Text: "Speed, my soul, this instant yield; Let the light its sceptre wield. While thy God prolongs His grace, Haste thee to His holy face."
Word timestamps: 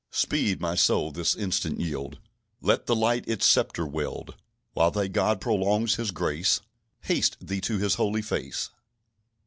"Speed, 0.09 0.59
my 0.59 0.73
soul, 0.73 1.11
this 1.11 1.35
instant 1.35 1.79
yield; 1.79 2.17
Let 2.59 2.87
the 2.87 2.95
light 2.95 3.23
its 3.27 3.45
sceptre 3.45 3.85
wield. 3.85 4.35
While 4.73 4.89
thy 4.89 5.07
God 5.07 5.39
prolongs 5.39 5.93
His 5.97 6.09
grace, 6.09 6.59
Haste 7.01 7.37
thee 7.39 7.61
to 7.61 7.77
His 7.77 7.93
holy 8.01 8.23
face." 8.23 8.71